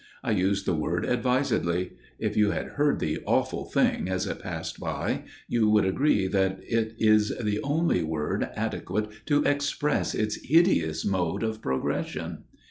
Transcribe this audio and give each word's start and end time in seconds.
I 0.23 0.31
use 0.31 0.63
the 0.63 0.73
word 0.73 1.05
advisedly. 1.05 1.91
If 2.17 2.35
you 2.35 2.49
had 2.49 2.69
heard 2.69 2.97
the 2.97 3.19
awful 3.27 3.65
thing 3.65 4.09
as 4.09 4.25
it 4.25 4.39
passed 4.39 4.79
by 4.79 5.25
you 5.47 5.69
would 5.69 5.85
agree 5.85 6.25
that 6.27 6.57
it 6.63 6.95
is 6.97 7.37
the 7.39 7.59
only 7.61 8.01
word 8.01 8.49
adequate 8.55 9.09
to 9.27 9.43
express 9.43 10.15
its 10.15 10.43
hideous 10.43 11.05
mode 11.05 11.43
of 11.43 11.61
progression. 11.61 12.45